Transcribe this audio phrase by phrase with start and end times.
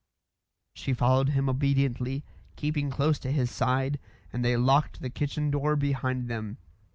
[0.73, 3.99] She followed him obediently, keeping close to his side,
[4.33, 6.57] and they locked the kitchen door behind them.